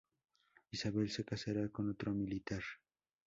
Isabel 0.73 1.11
se 1.11 1.23
casará 1.23 1.69
con 1.69 1.87
otro 1.91 2.11
militar. 2.11 2.63